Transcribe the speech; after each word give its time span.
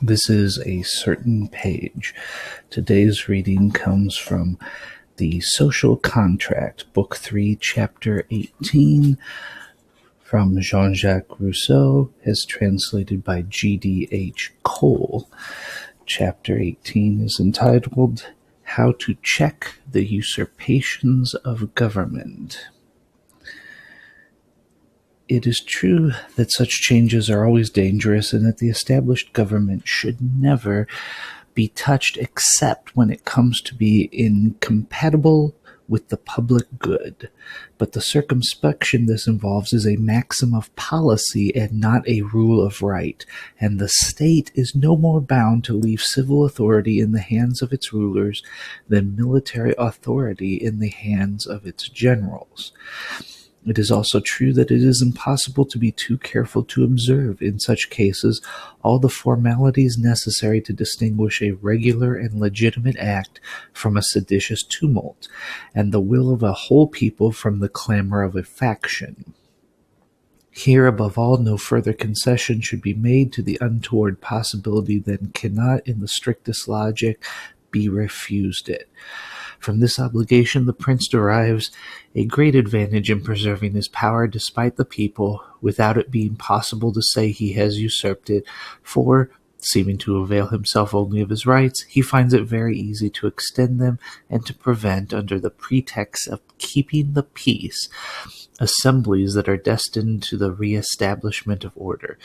This 0.00 0.30
is 0.30 0.60
a 0.60 0.82
certain 0.82 1.48
page. 1.48 2.14
Today's 2.70 3.28
reading 3.28 3.72
comes 3.72 4.16
from 4.16 4.56
The 5.16 5.40
Social 5.40 5.96
Contract, 5.96 6.84
Book 6.92 7.16
3, 7.16 7.56
Chapter 7.56 8.24
18, 8.30 9.18
from 10.20 10.60
Jean 10.60 10.94
Jacques 10.94 11.40
Rousseau, 11.40 12.10
as 12.24 12.44
translated 12.44 13.24
by 13.24 13.42
G.D.H. 13.42 14.52
Cole. 14.62 15.28
Chapter 16.06 16.56
18 16.56 17.20
is 17.22 17.40
entitled 17.40 18.28
How 18.62 18.92
to 19.00 19.16
Check 19.20 19.80
the 19.90 20.04
Usurpations 20.04 21.34
of 21.34 21.74
Government. 21.74 22.68
It 25.28 25.46
is 25.46 25.60
true 25.60 26.12
that 26.36 26.50
such 26.50 26.80
changes 26.80 27.28
are 27.28 27.44
always 27.44 27.68
dangerous 27.68 28.32
and 28.32 28.46
that 28.46 28.58
the 28.58 28.70
established 28.70 29.34
government 29.34 29.86
should 29.86 30.22
never 30.40 30.86
be 31.52 31.68
touched 31.68 32.16
except 32.16 32.96
when 32.96 33.10
it 33.10 33.26
comes 33.26 33.60
to 33.62 33.74
be 33.74 34.08
incompatible 34.10 35.54
with 35.86 36.08
the 36.08 36.16
public 36.16 36.66
good. 36.78 37.28
But 37.76 37.92
the 37.92 38.00
circumspection 38.00 39.04
this 39.04 39.26
involves 39.26 39.74
is 39.74 39.86
a 39.86 39.96
maxim 39.96 40.54
of 40.54 40.74
policy 40.76 41.54
and 41.54 41.78
not 41.78 42.08
a 42.08 42.22
rule 42.22 42.64
of 42.64 42.80
right, 42.80 43.24
and 43.60 43.78
the 43.78 43.88
state 43.88 44.50
is 44.54 44.74
no 44.74 44.96
more 44.96 45.20
bound 45.20 45.64
to 45.64 45.74
leave 45.74 46.00
civil 46.00 46.46
authority 46.46 47.00
in 47.00 47.12
the 47.12 47.20
hands 47.20 47.60
of 47.60 47.72
its 47.72 47.92
rulers 47.92 48.42
than 48.88 49.16
military 49.16 49.74
authority 49.76 50.54
in 50.54 50.78
the 50.78 50.90
hands 50.90 51.46
of 51.46 51.66
its 51.66 51.88
generals. 51.88 52.72
It 53.66 53.78
is 53.78 53.90
also 53.90 54.20
true 54.20 54.52
that 54.54 54.70
it 54.70 54.82
is 54.82 55.02
impossible 55.02 55.66
to 55.66 55.78
be 55.78 55.92
too 55.92 56.16
careful 56.18 56.64
to 56.64 56.84
observe, 56.84 57.42
in 57.42 57.58
such 57.58 57.90
cases, 57.90 58.40
all 58.82 58.98
the 58.98 59.08
formalities 59.08 59.98
necessary 59.98 60.60
to 60.62 60.72
distinguish 60.72 61.42
a 61.42 61.52
regular 61.52 62.14
and 62.14 62.40
legitimate 62.40 62.96
act 62.96 63.40
from 63.72 63.96
a 63.96 64.02
seditious 64.02 64.62
tumult, 64.62 65.28
and 65.74 65.92
the 65.92 66.00
will 66.00 66.32
of 66.32 66.42
a 66.42 66.52
whole 66.52 66.86
people 66.86 67.32
from 67.32 67.58
the 67.58 67.68
clamor 67.68 68.22
of 68.22 68.36
a 68.36 68.42
faction. 68.42 69.34
Here, 70.50 70.86
above 70.86 71.18
all, 71.18 71.36
no 71.36 71.56
further 71.56 71.92
concession 71.92 72.60
should 72.60 72.82
be 72.82 72.94
made 72.94 73.32
to 73.34 73.42
the 73.42 73.58
untoward 73.60 74.20
possibility 74.20 74.98
than 74.98 75.30
cannot, 75.32 75.86
in 75.86 76.00
the 76.00 76.08
strictest 76.08 76.66
logic, 76.66 77.22
be 77.70 77.88
refused 77.88 78.68
it. 78.68 78.88
From 79.58 79.80
this 79.80 79.98
obligation 79.98 80.66
the 80.66 80.72
prince 80.72 81.08
derives 81.08 81.70
a 82.14 82.24
great 82.24 82.54
advantage 82.54 83.10
in 83.10 83.22
preserving 83.22 83.74
his 83.74 83.88
power 83.88 84.26
despite 84.26 84.76
the 84.76 84.84
people, 84.84 85.42
without 85.60 85.98
it 85.98 86.10
being 86.10 86.36
possible 86.36 86.92
to 86.92 87.02
say 87.02 87.30
he 87.30 87.54
has 87.54 87.78
usurped 87.78 88.30
it, 88.30 88.44
for, 88.82 89.30
seeming 89.60 89.98
to 89.98 90.18
avail 90.18 90.46
himself 90.48 90.94
only 90.94 91.20
of 91.20 91.30
his 91.30 91.46
rights, 91.46 91.82
he 91.88 92.00
finds 92.00 92.32
it 92.32 92.44
very 92.44 92.78
easy 92.78 93.10
to 93.10 93.26
extend 93.26 93.80
them 93.80 93.98
and 94.30 94.46
to 94.46 94.54
prevent, 94.54 95.12
under 95.12 95.38
the 95.38 95.50
pretext 95.50 96.28
of 96.28 96.40
keeping 96.58 97.12
the 97.12 97.24
peace, 97.24 97.88
assemblies 98.60 99.34
that 99.34 99.48
are 99.48 99.56
destined 99.56 100.22
to 100.22 100.36
the 100.36 100.52
re-establishment 100.52 101.64
of 101.64 101.72
order, 101.74 102.18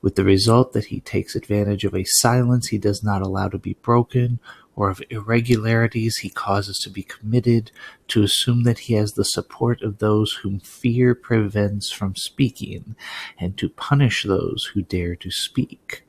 with 0.00 0.14
the 0.14 0.24
result 0.24 0.72
that 0.72 0.86
he 0.86 1.00
takes 1.00 1.36
advantage 1.36 1.84
of 1.84 1.94
a 1.94 2.04
silence 2.06 2.68
he 2.68 2.78
does 2.78 3.02
not 3.02 3.22
allow 3.22 3.48
to 3.48 3.58
be 3.58 3.74
broken, 3.74 4.40
or 4.78 4.90
of 4.90 5.02
irregularities 5.10 6.18
he 6.18 6.30
causes 6.30 6.78
to 6.78 6.88
be 6.88 7.02
committed, 7.02 7.72
to 8.06 8.22
assume 8.22 8.62
that 8.62 8.78
he 8.78 8.94
has 8.94 9.12
the 9.12 9.24
support 9.24 9.82
of 9.82 9.98
those 9.98 10.34
whom 10.34 10.60
fear 10.60 11.16
prevents 11.16 11.90
from 11.90 12.14
speaking, 12.14 12.94
and 13.40 13.58
to 13.58 13.68
punish 13.68 14.22
those 14.22 14.70
who 14.72 14.80
dare 14.80 15.16
to 15.16 15.32
speak. 15.32 16.06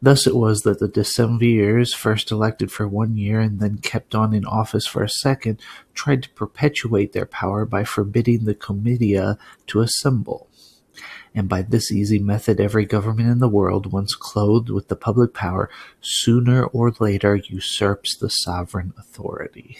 Thus 0.00 0.26
it 0.26 0.34
was 0.34 0.62
that 0.62 0.78
the 0.78 0.88
decemvirs, 0.88 1.94
first 1.94 2.30
elected 2.30 2.72
for 2.72 2.88
one 2.88 3.14
year 3.18 3.40
and 3.40 3.60
then 3.60 3.76
kept 3.76 4.14
on 4.14 4.32
in 4.32 4.46
office 4.46 4.86
for 4.86 5.02
a 5.02 5.08
second, 5.10 5.60
tried 5.92 6.22
to 6.22 6.30
perpetuate 6.30 7.12
their 7.12 7.26
power 7.26 7.66
by 7.66 7.84
forbidding 7.84 8.46
the 8.46 8.54
comitia 8.54 9.36
to 9.66 9.80
assemble 9.82 10.48
and 11.34 11.48
by 11.48 11.62
this 11.62 11.92
easy 11.92 12.18
method 12.18 12.60
every 12.60 12.86
government 12.86 13.30
in 13.30 13.38
the 13.38 13.48
world, 13.48 13.92
once 13.92 14.14
clothed 14.14 14.70
with 14.70 14.88
the 14.88 14.96
public 14.96 15.34
power, 15.34 15.70
sooner 16.00 16.64
or 16.64 16.92
later 17.00 17.36
usurps 17.36 18.16
the 18.16 18.28
sovereign 18.28 18.92
authority. 18.98 19.78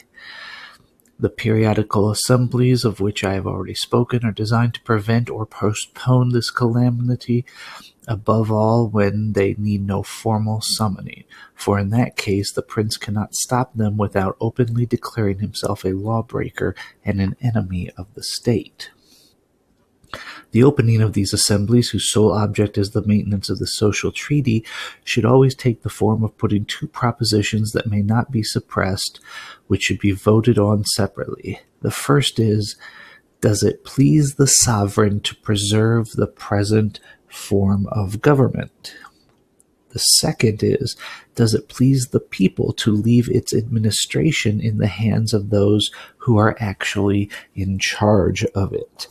The 1.18 1.30
periodical 1.30 2.10
assemblies 2.10 2.84
of 2.84 3.00
which 3.00 3.24
I 3.24 3.32
have 3.34 3.46
already 3.46 3.74
spoken 3.74 4.22
are 4.26 4.32
designed 4.32 4.74
to 4.74 4.82
prevent 4.82 5.30
or 5.30 5.46
postpone 5.46 6.32
this 6.32 6.50
calamity, 6.50 7.46
above 8.06 8.52
all 8.52 8.86
when 8.86 9.32
they 9.32 9.54
need 9.58 9.86
no 9.86 10.02
formal 10.02 10.60
summoning, 10.60 11.24
for 11.54 11.78
in 11.78 11.88
that 11.90 12.16
case 12.16 12.52
the 12.52 12.60
prince 12.60 12.98
cannot 12.98 13.34
stop 13.34 13.74
them 13.74 13.96
without 13.96 14.36
openly 14.40 14.84
declaring 14.84 15.38
himself 15.38 15.84
a 15.84 15.94
lawbreaker 15.94 16.74
and 17.02 17.20
an 17.20 17.34
enemy 17.40 17.90
of 17.96 18.12
the 18.12 18.22
state. 18.22 18.90
The 20.52 20.62
opening 20.62 21.02
of 21.02 21.12
these 21.12 21.32
assemblies, 21.32 21.90
whose 21.90 22.10
sole 22.10 22.32
object 22.32 22.78
is 22.78 22.90
the 22.90 23.06
maintenance 23.06 23.50
of 23.50 23.58
the 23.58 23.66
social 23.66 24.12
treaty, 24.12 24.64
should 25.04 25.24
always 25.24 25.54
take 25.54 25.82
the 25.82 25.90
form 25.90 26.22
of 26.22 26.38
putting 26.38 26.64
two 26.64 26.86
propositions 26.86 27.72
that 27.72 27.90
may 27.90 28.02
not 28.02 28.30
be 28.30 28.42
suppressed, 28.42 29.20
which 29.66 29.82
should 29.82 29.98
be 29.98 30.12
voted 30.12 30.58
on 30.58 30.84
separately. 30.84 31.60
The 31.82 31.90
first 31.90 32.38
is, 32.38 32.76
does 33.40 33.62
it 33.62 33.84
please 33.84 34.34
the 34.34 34.46
sovereign 34.46 35.20
to 35.20 35.36
preserve 35.36 36.10
the 36.12 36.26
present 36.26 37.00
form 37.28 37.86
of 37.88 38.22
government? 38.22 38.96
The 39.90 39.98
second 39.98 40.62
is, 40.62 40.96
does 41.34 41.54
it 41.54 41.68
please 41.68 42.08
the 42.08 42.20
people 42.20 42.72
to 42.74 42.92
leave 42.92 43.28
its 43.30 43.54
administration 43.54 44.60
in 44.60 44.78
the 44.78 44.86
hands 44.86 45.32
of 45.32 45.50
those 45.50 45.90
who 46.18 46.38
are 46.38 46.56
actually 46.60 47.30
in 47.54 47.78
charge 47.78 48.44
of 48.54 48.72
it? 48.72 49.08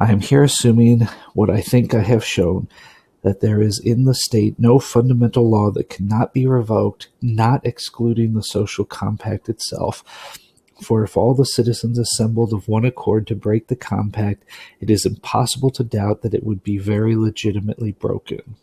I 0.00 0.12
am 0.12 0.20
here 0.20 0.44
assuming 0.44 1.08
what 1.34 1.50
I 1.50 1.60
think 1.60 1.92
I 1.92 2.02
have 2.02 2.24
shown 2.24 2.68
that 3.22 3.40
there 3.40 3.60
is 3.60 3.80
in 3.84 4.04
the 4.04 4.14
state 4.14 4.54
no 4.56 4.78
fundamental 4.78 5.50
law 5.50 5.72
that 5.72 5.90
cannot 5.90 6.32
be 6.32 6.46
revoked, 6.46 7.08
not 7.20 7.66
excluding 7.66 8.34
the 8.34 8.42
social 8.42 8.84
compact 8.84 9.48
itself. 9.48 10.38
For 10.80 11.02
if 11.02 11.16
all 11.16 11.34
the 11.34 11.44
citizens 11.44 11.98
assembled 11.98 12.52
of 12.52 12.68
one 12.68 12.84
accord 12.84 13.26
to 13.26 13.34
break 13.34 13.66
the 13.66 13.74
compact, 13.74 14.44
it 14.80 14.88
is 14.88 15.04
impossible 15.04 15.70
to 15.72 15.82
doubt 15.82 16.22
that 16.22 16.34
it 16.34 16.44
would 16.44 16.62
be 16.62 16.78
very 16.78 17.16
legitimately 17.16 17.90
broken. 17.90 18.54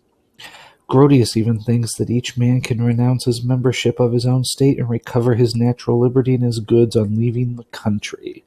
Grotius 0.90 1.36
even 1.36 1.60
thinks 1.60 1.96
that 1.96 2.10
each 2.10 2.38
man 2.38 2.62
can 2.62 2.82
renounce 2.82 3.26
his 3.26 3.44
membership 3.44 4.00
of 4.00 4.14
his 4.14 4.26
own 4.26 4.46
state 4.46 4.80
and 4.80 4.90
recover 4.90 5.36
his 5.36 5.54
natural 5.54 6.00
liberty 6.00 6.36
and 6.36 6.44
his 6.44 6.60
goods 6.60 6.96
on 6.96 7.18
leaving 7.18 7.58
the 7.58 7.66
country. 7.66 8.46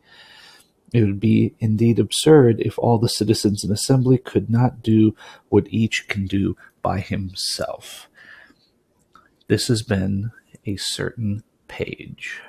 It 0.93 1.03
would 1.03 1.21
be 1.21 1.54
indeed 1.60 1.99
absurd 1.99 2.60
if 2.60 2.78
all 2.78 2.99
the 2.99 3.09
citizens 3.09 3.62
in 3.65 3.71
assembly 3.71 4.19
could 4.19 4.49
not 4.49 4.82
do 4.82 5.15
what 5.49 5.66
each 5.69 6.06
can 6.09 6.26
do 6.26 6.56
by 6.82 7.00
himself. 7.00 8.09
This 9.49 9.69
has 9.69 9.82
been 9.82 10.31
a 10.66 10.76
certain 10.76 11.43
page. 11.69 12.41